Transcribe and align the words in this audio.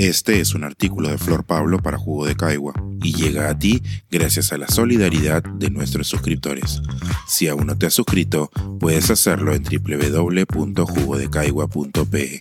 Este 0.00 0.40
es 0.40 0.54
un 0.54 0.64
artículo 0.64 1.10
de 1.10 1.18
Flor 1.18 1.44
Pablo 1.44 1.80
para 1.80 1.98
Jugo 1.98 2.24
de 2.24 2.34
Caigua 2.34 2.72
y 3.02 3.12
llega 3.12 3.50
a 3.50 3.58
ti 3.58 3.82
gracias 4.10 4.50
a 4.50 4.56
la 4.56 4.66
solidaridad 4.66 5.42
de 5.42 5.68
nuestros 5.68 6.08
suscriptores. 6.08 6.80
Si 7.28 7.48
aún 7.48 7.66
no 7.66 7.76
te 7.76 7.84
has 7.84 7.92
suscrito, 7.92 8.50
puedes 8.80 9.10
hacerlo 9.10 9.52
en 9.52 9.62
www.jugodecaigua.pe. 9.62 12.40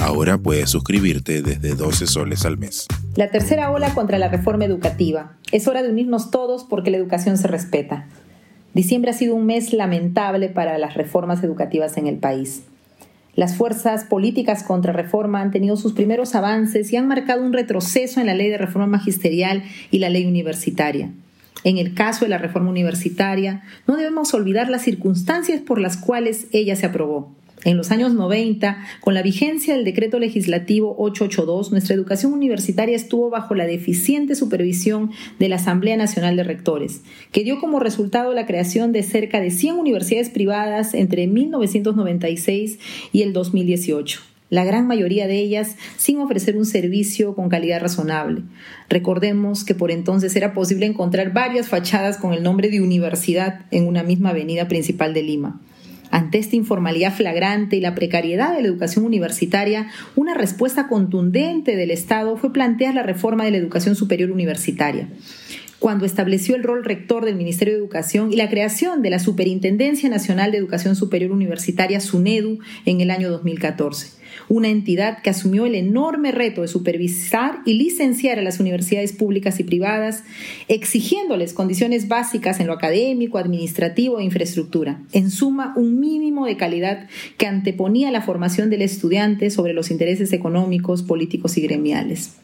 Ahora 0.00 0.36
puedes 0.36 0.68
suscribirte 0.68 1.40
desde 1.40 1.74
12 1.74 2.06
soles 2.06 2.44
al 2.44 2.58
mes. 2.58 2.86
La 3.16 3.30
tercera 3.30 3.70
ola 3.70 3.94
contra 3.94 4.18
la 4.18 4.28
reforma 4.28 4.66
educativa. 4.66 5.32
Es 5.50 5.66
hora 5.66 5.82
de 5.82 5.88
unirnos 5.88 6.30
todos 6.30 6.64
porque 6.64 6.90
la 6.90 6.98
educación 6.98 7.38
se 7.38 7.48
respeta. 7.48 8.06
Diciembre 8.74 9.12
ha 9.12 9.14
sido 9.14 9.34
un 9.34 9.46
mes 9.46 9.72
lamentable 9.72 10.50
para 10.50 10.76
las 10.76 10.92
reformas 10.92 11.42
educativas 11.42 11.96
en 11.96 12.06
el 12.06 12.18
país. 12.18 12.64
Las 13.38 13.54
fuerzas 13.54 14.02
políticas 14.02 14.64
contra 14.64 14.92
reforma 14.92 15.40
han 15.40 15.52
tenido 15.52 15.76
sus 15.76 15.92
primeros 15.92 16.34
avances 16.34 16.92
y 16.92 16.96
han 16.96 17.06
marcado 17.06 17.44
un 17.44 17.52
retroceso 17.52 18.18
en 18.18 18.26
la 18.26 18.34
ley 18.34 18.48
de 18.48 18.58
reforma 18.58 18.88
magisterial 18.88 19.62
y 19.92 20.00
la 20.00 20.08
ley 20.08 20.26
universitaria. 20.26 21.12
En 21.62 21.78
el 21.78 21.94
caso 21.94 22.24
de 22.24 22.30
la 22.30 22.38
reforma 22.38 22.68
universitaria, 22.68 23.62
no 23.86 23.94
debemos 23.94 24.34
olvidar 24.34 24.68
las 24.70 24.82
circunstancias 24.82 25.60
por 25.60 25.80
las 25.80 25.96
cuales 25.96 26.48
ella 26.50 26.74
se 26.74 26.86
aprobó. 26.86 27.32
En 27.68 27.76
los 27.76 27.90
años 27.90 28.14
90, 28.14 28.82
con 29.00 29.12
la 29.12 29.20
vigencia 29.20 29.74
del 29.74 29.84
decreto 29.84 30.18
legislativo 30.18 30.94
882, 30.96 31.70
nuestra 31.70 31.94
educación 31.94 32.32
universitaria 32.32 32.96
estuvo 32.96 33.28
bajo 33.28 33.54
la 33.54 33.66
deficiente 33.66 34.36
supervisión 34.36 35.10
de 35.38 35.50
la 35.50 35.56
Asamblea 35.56 35.98
Nacional 35.98 36.34
de 36.36 36.44
Rectores, 36.44 37.02
que 37.30 37.44
dio 37.44 37.60
como 37.60 37.78
resultado 37.78 38.32
la 38.32 38.46
creación 38.46 38.92
de 38.92 39.02
cerca 39.02 39.38
de 39.38 39.50
100 39.50 39.74
universidades 39.74 40.30
privadas 40.30 40.94
entre 40.94 41.26
1996 41.26 42.78
y 43.12 43.20
el 43.20 43.34
2018 43.34 44.22
la 44.50 44.64
gran 44.64 44.86
mayoría 44.86 45.26
de 45.26 45.36
ellas 45.40 45.76
sin 45.98 46.20
ofrecer 46.20 46.56
un 46.56 46.64
servicio 46.64 47.34
con 47.34 47.50
calidad 47.50 47.82
razonable. 47.82 48.44
Recordemos 48.88 49.62
que 49.62 49.74
por 49.74 49.90
entonces 49.90 50.34
era 50.36 50.54
posible 50.54 50.86
encontrar 50.86 51.34
varias 51.34 51.68
fachadas 51.68 52.16
con 52.16 52.32
el 52.32 52.42
nombre 52.42 52.70
de 52.70 52.80
universidad 52.80 53.66
en 53.70 53.86
una 53.86 54.02
misma 54.02 54.30
avenida 54.30 54.66
principal 54.66 55.12
de 55.12 55.22
Lima. 55.22 55.60
Ante 56.10 56.38
esta 56.38 56.56
informalidad 56.56 57.14
flagrante 57.14 57.76
y 57.76 57.80
la 57.80 57.94
precariedad 57.94 58.54
de 58.54 58.62
la 58.62 58.68
educación 58.68 59.04
universitaria, 59.04 59.88
una 60.16 60.34
respuesta 60.34 60.88
contundente 60.88 61.76
del 61.76 61.90
Estado 61.90 62.36
fue 62.36 62.52
plantear 62.52 62.94
la 62.94 63.02
reforma 63.02 63.44
de 63.44 63.50
la 63.50 63.58
educación 63.58 63.94
superior 63.94 64.30
universitaria 64.30 65.08
cuando 65.78 66.04
estableció 66.04 66.56
el 66.56 66.62
rol 66.62 66.84
rector 66.84 67.24
del 67.24 67.36
Ministerio 67.36 67.74
de 67.74 67.80
Educación 67.80 68.32
y 68.32 68.36
la 68.36 68.50
creación 68.50 69.02
de 69.02 69.10
la 69.10 69.18
Superintendencia 69.18 70.08
Nacional 70.08 70.50
de 70.50 70.58
Educación 70.58 70.96
Superior 70.96 71.32
Universitaria, 71.32 72.00
SUNEDU, 72.00 72.58
en 72.84 73.00
el 73.00 73.10
año 73.10 73.30
2014 73.30 74.18
una 74.48 74.68
entidad 74.68 75.20
que 75.22 75.30
asumió 75.30 75.66
el 75.66 75.74
enorme 75.74 76.32
reto 76.32 76.62
de 76.62 76.68
supervisar 76.68 77.60
y 77.64 77.74
licenciar 77.74 78.38
a 78.38 78.42
las 78.42 78.60
universidades 78.60 79.12
públicas 79.12 79.60
y 79.60 79.64
privadas, 79.64 80.24
exigiéndoles 80.68 81.52
condiciones 81.52 82.08
básicas 82.08 82.60
en 82.60 82.66
lo 82.66 82.72
académico, 82.72 83.38
administrativo 83.38 84.18
e 84.18 84.24
infraestructura. 84.24 85.02
En 85.12 85.30
suma, 85.30 85.74
un 85.76 86.00
mínimo 86.00 86.46
de 86.46 86.56
calidad 86.56 87.08
que 87.36 87.46
anteponía 87.46 88.10
la 88.10 88.22
formación 88.22 88.70
del 88.70 88.82
estudiante 88.82 89.50
sobre 89.50 89.74
los 89.74 89.90
intereses 89.90 90.32
económicos, 90.32 91.02
políticos 91.02 91.58
y 91.58 91.62
gremiales. 91.62 92.36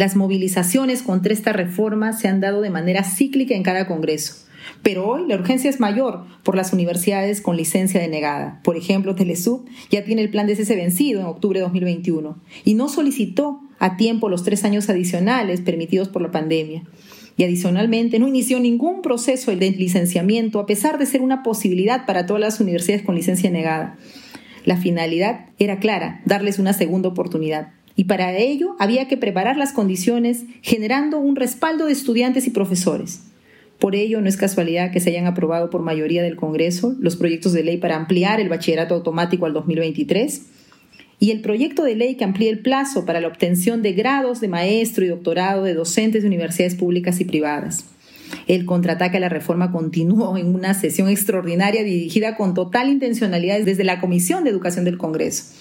Las 0.00 0.16
movilizaciones 0.16 1.02
contra 1.02 1.34
esta 1.34 1.52
reforma 1.52 2.14
se 2.14 2.26
han 2.26 2.40
dado 2.40 2.62
de 2.62 2.70
manera 2.70 3.04
cíclica 3.04 3.54
en 3.54 3.62
cada 3.62 3.86
Congreso 3.86 4.46
pero 4.82 5.06
hoy 5.06 5.26
la 5.28 5.34
urgencia 5.34 5.68
es 5.68 5.78
mayor 5.78 6.24
por 6.42 6.56
las 6.56 6.72
universidades 6.72 7.42
con 7.42 7.58
licencia 7.58 8.00
denegada. 8.00 8.60
Por 8.64 8.78
ejemplo, 8.78 9.14
Telesub 9.14 9.66
ya 9.90 10.02
tiene 10.02 10.22
el 10.22 10.30
plan 10.30 10.46
de 10.46 10.56
cese 10.56 10.74
vencido 10.74 11.20
en 11.20 11.26
octubre 11.26 11.58
de 11.58 11.64
2021 11.64 12.38
y 12.64 12.74
no 12.74 12.88
solicitó 12.88 13.60
a 13.78 13.98
tiempo 13.98 14.30
los 14.30 14.42
tres 14.42 14.64
años 14.64 14.88
adicionales 14.88 15.60
permitidos 15.60 16.08
por 16.08 16.22
la 16.22 16.30
pandemia. 16.30 16.84
Y 17.36 17.44
adicionalmente 17.44 18.18
no 18.18 18.28
inició 18.28 18.58
ningún 18.58 19.02
proceso 19.02 19.54
de 19.54 19.70
licenciamiento 19.70 20.60
a 20.60 20.66
pesar 20.66 20.98
de 20.98 21.04
ser 21.04 21.20
una 21.20 21.42
posibilidad 21.42 22.06
para 22.06 22.24
todas 22.24 22.40
las 22.40 22.58
universidades 22.58 23.04
con 23.04 23.16
licencia 23.16 23.50
negada. 23.50 23.98
La 24.64 24.78
finalidad 24.78 25.46
era 25.58 25.78
clara, 25.78 26.22
darles 26.24 26.58
una 26.58 26.72
segunda 26.72 27.10
oportunidad. 27.10 27.72
Y 28.00 28.04
para 28.04 28.34
ello 28.34 28.76
había 28.78 29.08
que 29.08 29.18
preparar 29.18 29.58
las 29.58 29.74
condiciones 29.74 30.44
generando 30.62 31.18
un 31.18 31.36
respaldo 31.36 31.84
de 31.84 31.92
estudiantes 31.92 32.46
y 32.46 32.50
profesores. 32.50 33.24
Por 33.78 33.94
ello, 33.94 34.22
no 34.22 34.28
es 34.30 34.38
casualidad 34.38 34.90
que 34.90 35.00
se 35.00 35.10
hayan 35.10 35.26
aprobado 35.26 35.68
por 35.68 35.82
mayoría 35.82 36.22
del 36.22 36.34
Congreso 36.34 36.96
los 36.98 37.16
proyectos 37.16 37.52
de 37.52 37.62
ley 37.62 37.76
para 37.76 37.96
ampliar 37.96 38.40
el 38.40 38.48
bachillerato 38.48 38.94
automático 38.94 39.44
al 39.44 39.52
2023 39.52 40.46
y 41.18 41.30
el 41.30 41.42
proyecto 41.42 41.82
de 41.82 41.94
ley 41.94 42.14
que 42.14 42.24
amplía 42.24 42.48
el 42.48 42.60
plazo 42.60 43.04
para 43.04 43.20
la 43.20 43.28
obtención 43.28 43.82
de 43.82 43.92
grados 43.92 44.40
de 44.40 44.48
maestro 44.48 45.04
y 45.04 45.08
doctorado 45.08 45.64
de 45.64 45.74
docentes 45.74 46.22
de 46.22 46.28
universidades 46.28 46.76
públicas 46.76 47.20
y 47.20 47.26
privadas. 47.26 47.84
El 48.50 48.64
contraataque 48.64 49.18
a 49.18 49.20
la 49.20 49.28
reforma 49.28 49.70
continuó 49.70 50.36
en 50.36 50.52
una 50.52 50.74
sesión 50.74 51.08
extraordinaria 51.08 51.84
dirigida 51.84 52.34
con 52.34 52.52
total 52.52 52.88
intencionalidad 52.88 53.60
desde 53.60 53.84
la 53.84 54.00
Comisión 54.00 54.42
de 54.42 54.50
Educación 54.50 54.84
del 54.84 54.98
Congreso. 54.98 55.54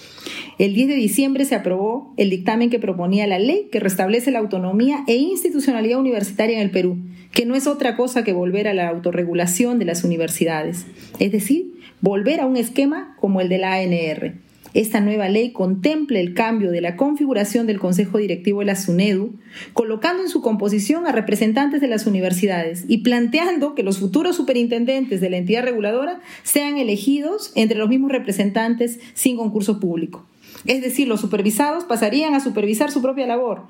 El 0.57 0.73
10 0.73 0.87
de 0.87 0.95
diciembre 0.95 1.45
se 1.45 1.53
aprobó 1.53 2.15
el 2.17 2.31
dictamen 2.31 2.71
que 2.71 2.79
proponía 2.79 3.27
la 3.27 3.37
ley 3.37 3.67
que 3.71 3.79
restablece 3.79 4.31
la 4.31 4.39
autonomía 4.39 5.03
e 5.05 5.17
institucionalidad 5.17 5.99
universitaria 5.99 6.57
en 6.57 6.63
el 6.63 6.71
Perú, 6.71 6.97
que 7.31 7.45
no 7.45 7.53
es 7.53 7.67
otra 7.67 7.95
cosa 7.95 8.23
que 8.23 8.33
volver 8.33 8.67
a 8.67 8.73
la 8.73 8.89
autorregulación 8.89 9.77
de 9.77 9.85
las 9.85 10.03
universidades, 10.03 10.87
es 11.19 11.31
decir, 11.31 11.75
volver 12.01 12.39
a 12.39 12.47
un 12.47 12.57
esquema 12.57 13.15
como 13.19 13.39
el 13.39 13.49
de 13.49 13.59
la 13.59 13.73
ANR. 13.75 14.48
Esta 14.73 15.01
nueva 15.01 15.29
ley 15.29 15.51
contempla 15.51 16.19
el 16.19 16.35
cambio 16.35 16.69
de 16.69 16.81
la 16.81 16.95
configuración 16.95 17.65
del 17.65 17.79
Consejo 17.79 18.19
Directivo 18.19 18.59
de 18.59 18.67
la 18.67 18.75
SUNEDU, 18.75 19.33
colocando 19.73 20.21
en 20.21 20.29
su 20.29 20.41
composición 20.41 21.07
a 21.07 21.11
representantes 21.11 21.81
de 21.81 21.87
las 21.87 22.05
universidades 22.05 22.85
y 22.87 22.99
planteando 22.99 23.73
que 23.73 23.81
los 23.81 23.97
futuros 23.97 24.35
superintendentes 24.35 25.21
de 25.21 25.29
la 25.31 25.37
entidad 25.37 25.63
reguladora 25.63 26.21
sean 26.43 26.77
elegidos 26.77 27.51
entre 27.55 27.79
los 27.79 27.89
mismos 27.89 28.11
representantes 28.11 28.99
sin 29.15 29.37
concurso 29.37 29.79
público. 29.79 30.25
Es 30.65 30.81
decir, 30.81 31.07
los 31.07 31.21
supervisados 31.21 31.85
pasarían 31.85 32.35
a 32.35 32.39
supervisar 32.39 32.91
su 32.91 33.01
propia 33.01 33.25
labor. 33.25 33.63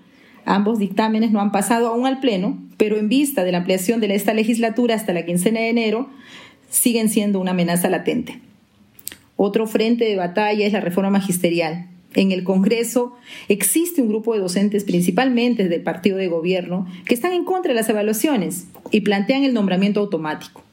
Ambos 0.44 0.80
dictámenes 0.80 1.32
no 1.32 1.40
han 1.40 1.52
pasado 1.52 1.88
aún 1.88 2.08
al 2.08 2.20
Pleno, 2.20 2.58
pero 2.78 2.98
en 2.98 3.08
vista 3.08 3.44
de 3.44 3.52
la 3.52 3.60
ampliación 3.60 4.02
de 4.02 4.14
esta 4.14 4.34
legislatura 4.34 4.96
hasta 4.96 5.14
la 5.14 5.26
quincena 5.26 5.62
de 5.62 5.70
enero, 5.70 6.10
siguen 6.70 7.10
siendo 7.10 7.40
una 7.40 7.52
amenaza 7.52 7.90
latente. 7.90 8.49
Otro 9.42 9.68
frente 9.68 10.04
de 10.04 10.18
batalla 10.18 10.68
es 10.68 10.74
la 10.74 10.82
reforma 10.82 11.12
magisterial. 11.12 11.88
En 12.14 12.34
el 12.34 12.44
Congreso 12.44 13.14
existe 13.48 14.02
un 14.02 14.10
grupo 14.10 14.34
de 14.34 14.42
docentes, 14.42 14.84
principalmente 14.84 15.70
del 15.70 15.82
partido 15.82 16.18
de 16.18 16.28
gobierno, 16.28 16.86
que 17.06 17.14
están 17.14 17.32
en 17.32 17.46
contra 17.46 17.70
de 17.72 17.80
las 17.80 17.88
evaluaciones 17.88 18.68
y 18.92 19.00
plantean 19.00 19.46
el 19.46 19.54
nombramiento 19.54 20.02
automático. 20.02 20.66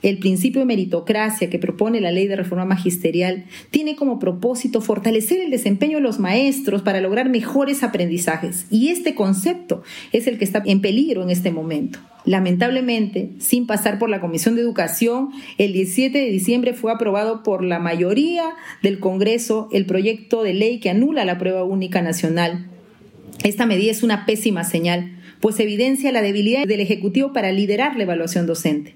El 0.00 0.20
principio 0.20 0.60
de 0.60 0.64
meritocracia 0.64 1.50
que 1.50 1.58
propone 1.58 2.00
la 2.00 2.12
ley 2.12 2.26
de 2.26 2.36
reforma 2.36 2.64
magisterial 2.64 3.44
tiene 3.70 3.94
como 3.94 4.18
propósito 4.18 4.80
fortalecer 4.80 5.42
el 5.42 5.50
desempeño 5.50 5.98
de 5.98 6.04
los 6.04 6.18
maestros 6.18 6.80
para 6.80 7.02
lograr 7.02 7.28
mejores 7.28 7.82
aprendizajes 7.82 8.64
y 8.70 8.88
este 8.88 9.14
concepto 9.14 9.82
es 10.12 10.26
el 10.26 10.38
que 10.38 10.46
está 10.46 10.62
en 10.64 10.80
peligro 10.80 11.22
en 11.22 11.28
este 11.28 11.50
momento. 11.50 11.98
Lamentablemente, 12.24 13.30
sin 13.38 13.66
pasar 13.66 13.98
por 13.98 14.08
la 14.08 14.20
Comisión 14.20 14.56
de 14.56 14.62
Educación, 14.62 15.30
el 15.58 15.74
17 15.74 16.18
de 16.18 16.30
diciembre 16.30 16.72
fue 16.72 16.90
aprobado 16.90 17.42
por 17.42 17.62
la 17.62 17.78
mayoría 17.78 18.44
del 18.82 18.98
Congreso 18.98 19.68
el 19.72 19.84
proyecto 19.84 20.42
de 20.42 20.54
ley 20.54 20.80
que 20.80 20.88
anula 20.88 21.26
la 21.26 21.36
prueba 21.36 21.64
única 21.64 22.00
nacional. 22.00 22.66
Esta 23.42 23.66
medida 23.66 23.90
es 23.90 24.02
una 24.02 24.24
pésima 24.24 24.64
señal, 24.64 25.18
pues 25.40 25.60
evidencia 25.60 26.12
la 26.12 26.22
debilidad 26.22 26.64
del 26.64 26.80
Ejecutivo 26.80 27.34
para 27.34 27.52
liderar 27.52 27.96
la 27.96 28.04
evaluación 28.04 28.46
docente. 28.46 28.94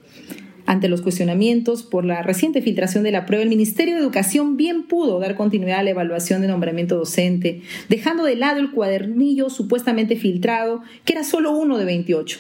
Ante 0.65 0.89
los 0.89 1.03
cuestionamientos 1.03 1.83
por 1.83 2.07
la 2.07 2.23
reciente 2.23 2.63
filtración 2.63 3.05
de 3.05 3.11
la 3.11 3.27
prueba, 3.27 3.43
el 3.43 3.51
Ministerio 3.51 3.95
de 3.95 4.01
Educación 4.01 4.57
bien 4.57 4.85
pudo 4.87 5.19
dar 5.19 5.35
continuidad 5.35 5.81
a 5.81 5.83
la 5.83 5.91
evaluación 5.91 6.41
de 6.41 6.49
nombramiento 6.49 6.97
docente, 6.97 7.61
dejando 7.91 8.25
de 8.25 8.37
lado 8.37 8.61
el 8.61 8.71
cuadernillo 8.71 9.51
supuestamente 9.51 10.17
filtrado, 10.17 10.83
que 11.05 11.15
era 11.15 11.25
solo 11.25 11.53
uno 11.53 11.77
de 11.77 11.85
28. 11.85 12.39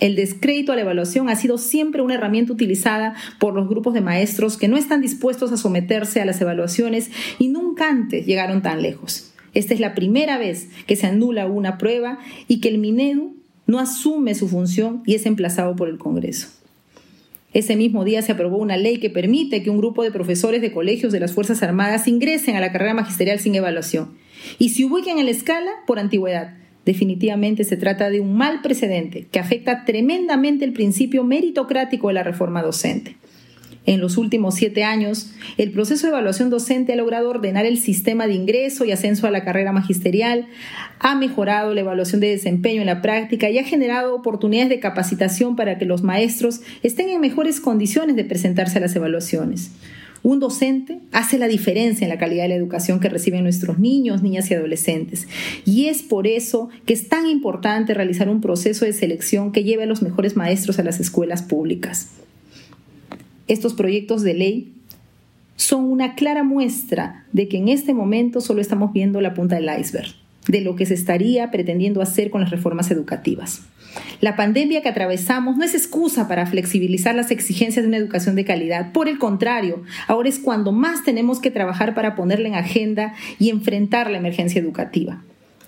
El 0.00 0.16
descrédito 0.16 0.72
a 0.72 0.76
la 0.76 0.82
evaluación 0.82 1.28
ha 1.28 1.36
sido 1.36 1.58
siempre 1.58 2.02
una 2.02 2.14
herramienta 2.14 2.52
utilizada 2.52 3.14
por 3.38 3.54
los 3.54 3.68
grupos 3.68 3.94
de 3.94 4.00
maestros 4.00 4.56
que 4.56 4.68
no 4.68 4.76
están 4.76 5.00
dispuestos 5.00 5.52
a 5.52 5.56
someterse 5.56 6.20
a 6.20 6.24
las 6.24 6.40
evaluaciones 6.40 7.10
y 7.38 7.48
nunca 7.48 7.88
antes 7.88 8.26
llegaron 8.26 8.62
tan 8.62 8.82
lejos. 8.82 9.32
Esta 9.54 9.72
es 9.72 9.80
la 9.80 9.94
primera 9.94 10.36
vez 10.36 10.68
que 10.86 10.96
se 10.96 11.06
anula 11.06 11.46
una 11.46 11.78
prueba 11.78 12.18
y 12.48 12.60
que 12.60 12.68
el 12.68 12.78
Minedu 12.78 13.36
no 13.66 13.78
asume 13.78 14.34
su 14.34 14.48
función 14.48 15.02
y 15.06 15.14
es 15.14 15.26
emplazado 15.26 15.76
por 15.76 15.88
el 15.88 15.98
Congreso. 15.98 16.48
Ese 17.52 17.76
mismo 17.76 18.04
día 18.04 18.20
se 18.20 18.32
aprobó 18.32 18.58
una 18.58 18.76
ley 18.76 18.98
que 18.98 19.10
permite 19.10 19.62
que 19.62 19.70
un 19.70 19.78
grupo 19.78 20.02
de 20.02 20.10
profesores 20.10 20.60
de 20.60 20.72
colegios 20.72 21.12
de 21.12 21.20
las 21.20 21.32
Fuerzas 21.32 21.62
Armadas 21.62 22.08
ingresen 22.08 22.56
a 22.56 22.60
la 22.60 22.72
carrera 22.72 22.94
magisterial 22.94 23.38
sin 23.38 23.54
evaluación 23.54 24.18
y 24.58 24.70
se 24.70 24.84
ubiquen 24.84 25.18
en 25.18 25.26
la 25.26 25.30
escala 25.30 25.70
por 25.86 26.00
antigüedad. 26.00 26.63
Definitivamente 26.84 27.64
se 27.64 27.76
trata 27.76 28.10
de 28.10 28.20
un 28.20 28.36
mal 28.36 28.60
precedente 28.62 29.26
que 29.30 29.38
afecta 29.38 29.84
tremendamente 29.84 30.64
el 30.64 30.72
principio 30.72 31.24
meritocrático 31.24 32.08
de 32.08 32.14
la 32.14 32.22
reforma 32.22 32.62
docente. 32.62 33.16
En 33.86 34.00
los 34.00 34.16
últimos 34.16 34.54
siete 34.54 34.82
años, 34.82 35.30
el 35.58 35.70
proceso 35.70 36.06
de 36.06 36.12
evaluación 36.12 36.48
docente 36.48 36.94
ha 36.94 36.96
logrado 36.96 37.28
ordenar 37.28 37.66
el 37.66 37.76
sistema 37.76 38.26
de 38.26 38.32
ingreso 38.32 38.86
y 38.86 38.92
ascenso 38.92 39.26
a 39.26 39.30
la 39.30 39.44
carrera 39.44 39.72
magisterial, 39.72 40.46
ha 41.00 41.14
mejorado 41.14 41.74
la 41.74 41.80
evaluación 41.80 42.22
de 42.22 42.30
desempeño 42.30 42.80
en 42.80 42.86
la 42.86 43.02
práctica 43.02 43.50
y 43.50 43.58
ha 43.58 43.64
generado 43.64 44.14
oportunidades 44.14 44.70
de 44.70 44.80
capacitación 44.80 45.54
para 45.54 45.76
que 45.76 45.84
los 45.84 46.02
maestros 46.02 46.62
estén 46.82 47.10
en 47.10 47.20
mejores 47.20 47.60
condiciones 47.60 48.16
de 48.16 48.24
presentarse 48.24 48.78
a 48.78 48.80
las 48.80 48.96
evaluaciones. 48.96 49.70
Un 50.24 50.40
docente 50.40 51.00
hace 51.12 51.36
la 51.36 51.48
diferencia 51.48 52.06
en 52.06 52.08
la 52.08 52.16
calidad 52.16 52.44
de 52.44 52.48
la 52.48 52.54
educación 52.54 52.98
que 52.98 53.10
reciben 53.10 53.42
nuestros 53.42 53.78
niños, 53.78 54.22
niñas 54.22 54.50
y 54.50 54.54
adolescentes. 54.54 55.28
Y 55.66 55.84
es 55.84 56.02
por 56.02 56.26
eso 56.26 56.70
que 56.86 56.94
es 56.94 57.10
tan 57.10 57.26
importante 57.26 57.92
realizar 57.92 58.30
un 58.30 58.40
proceso 58.40 58.86
de 58.86 58.94
selección 58.94 59.52
que 59.52 59.64
lleve 59.64 59.82
a 59.82 59.86
los 59.86 60.00
mejores 60.00 60.34
maestros 60.34 60.78
a 60.78 60.82
las 60.82 60.98
escuelas 60.98 61.42
públicas. 61.42 62.08
Estos 63.48 63.74
proyectos 63.74 64.22
de 64.22 64.32
ley 64.32 64.72
son 65.56 65.84
una 65.84 66.14
clara 66.14 66.42
muestra 66.42 67.26
de 67.32 67.46
que 67.46 67.58
en 67.58 67.68
este 67.68 67.92
momento 67.92 68.40
solo 68.40 68.62
estamos 68.62 68.94
viendo 68.94 69.20
la 69.20 69.34
punta 69.34 69.56
del 69.56 69.68
iceberg 69.78 70.23
de 70.48 70.60
lo 70.60 70.76
que 70.76 70.86
se 70.86 70.94
estaría 70.94 71.50
pretendiendo 71.50 72.02
hacer 72.02 72.30
con 72.30 72.40
las 72.40 72.50
reformas 72.50 72.90
educativas. 72.90 73.62
La 74.20 74.36
pandemia 74.36 74.82
que 74.82 74.88
atravesamos 74.88 75.56
no 75.56 75.64
es 75.64 75.74
excusa 75.74 76.26
para 76.26 76.46
flexibilizar 76.46 77.14
las 77.14 77.30
exigencias 77.30 77.84
de 77.84 77.88
una 77.88 77.98
educación 77.98 78.34
de 78.34 78.44
calidad. 78.44 78.92
Por 78.92 79.08
el 79.08 79.18
contrario, 79.18 79.82
ahora 80.08 80.28
es 80.28 80.38
cuando 80.38 80.72
más 80.72 81.04
tenemos 81.04 81.40
que 81.40 81.50
trabajar 81.50 81.94
para 81.94 82.14
ponerla 82.14 82.48
en 82.48 82.54
agenda 82.54 83.14
y 83.38 83.50
enfrentar 83.50 84.10
la 84.10 84.18
emergencia 84.18 84.60
educativa. 84.60 85.22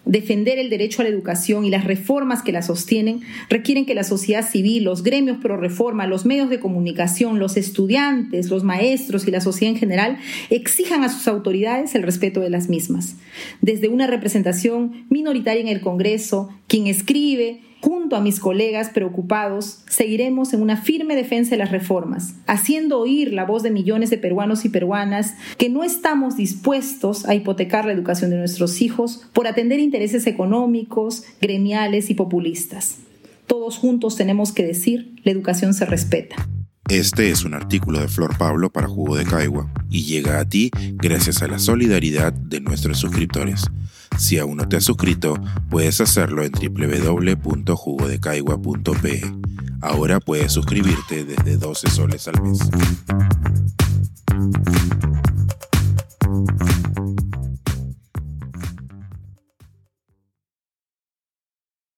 Defender 0.06 0.58
el 0.60 0.70
derecho 0.70 1.02
a 1.02 1.04
la 1.04 1.10
educación 1.10 1.64
y 1.64 1.70
las 1.70 1.84
reformas 1.84 2.42
que 2.42 2.52
la 2.52 2.62
sostienen 2.62 3.22
requieren 3.50 3.86
que 3.86 3.94
la 3.94 4.04
sociedad 4.04 4.48
civil, 4.48 4.84
los 4.84 5.02
gremios 5.02 5.38
pro 5.38 5.56
reforma, 5.56 6.06
los 6.06 6.24
medios 6.24 6.48
de 6.48 6.60
comunicación, 6.60 7.40
los 7.40 7.56
estudiantes, 7.56 8.48
los 8.48 8.62
maestros 8.62 9.26
y 9.26 9.32
la 9.32 9.40
sociedad 9.40 9.74
en 9.74 9.80
general 9.80 10.18
exijan 10.48 11.02
a 11.02 11.08
sus 11.08 11.26
autoridades 11.26 11.96
el 11.96 12.04
respeto 12.04 12.40
de 12.40 12.50
las 12.50 12.68
mismas. 12.68 13.16
Desde 13.60 13.88
una 13.88 14.06
representación 14.06 15.06
minoritaria 15.10 15.60
en 15.60 15.68
el 15.68 15.80
Congreso, 15.80 16.50
quien 16.68 16.86
escribe, 16.86 17.62
junto 17.86 18.16
a 18.16 18.20
mis 18.20 18.40
colegas 18.40 18.90
preocupados, 18.90 19.78
seguiremos 19.88 20.52
en 20.52 20.60
una 20.60 20.76
firme 20.76 21.14
defensa 21.14 21.52
de 21.52 21.58
las 21.58 21.70
reformas, 21.70 22.34
haciendo 22.48 22.98
oír 22.98 23.32
la 23.32 23.44
voz 23.44 23.62
de 23.62 23.70
millones 23.70 24.10
de 24.10 24.18
peruanos 24.18 24.64
y 24.64 24.70
peruanas 24.70 25.34
que 25.56 25.68
no 25.68 25.84
estamos 25.84 26.36
dispuestos 26.36 27.28
a 27.28 27.36
hipotecar 27.36 27.84
la 27.84 27.92
educación 27.92 28.30
de 28.30 28.38
nuestros 28.38 28.82
hijos 28.82 29.28
por 29.32 29.46
atender 29.46 29.78
intereses 29.78 30.26
económicos, 30.26 31.22
gremiales 31.40 32.10
y 32.10 32.14
populistas. 32.14 32.96
Todos 33.46 33.78
juntos 33.78 34.16
tenemos 34.16 34.50
que 34.50 34.64
decir, 34.64 35.14
la 35.22 35.30
educación 35.30 35.72
se 35.72 35.86
respeta. 35.86 36.34
Este 36.88 37.30
es 37.30 37.44
un 37.44 37.54
artículo 37.54 38.00
de 38.00 38.08
Flor 38.08 38.36
Pablo 38.36 38.68
para 38.68 38.88
Jugo 38.88 39.14
de 39.14 39.24
Caigua 39.24 39.70
y 39.88 40.02
llega 40.02 40.40
a 40.40 40.48
ti 40.48 40.72
gracias 40.94 41.40
a 41.40 41.46
la 41.46 41.60
solidaridad 41.60 42.32
de 42.32 42.60
nuestros 42.60 42.98
suscriptores. 42.98 43.62
Si 44.18 44.38
aún 44.38 44.56
no 44.56 44.68
te 44.68 44.76
has 44.76 44.84
suscrito, 44.84 45.34
puedes 45.70 46.00
hacerlo 46.00 46.42
en 46.42 46.52
www.jugodecaigua.pe. 46.52 49.22
Ahora 49.82 50.20
puedes 50.20 50.52
suscribirte 50.52 51.24
desde 51.24 51.56
12 51.56 51.90
soles 51.90 52.28
al 52.28 52.40
mes. 52.42 52.60